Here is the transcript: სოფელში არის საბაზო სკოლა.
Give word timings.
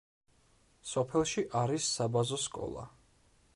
სოფელში 0.91 1.43
არის 1.61 1.91
საბაზო 1.99 2.43
სკოლა. 2.47 2.87